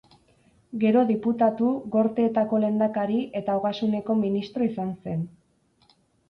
[0.83, 5.23] Gero diputatu, Gorteetako lehendakari eta Ogasuneko Ministro izan zen.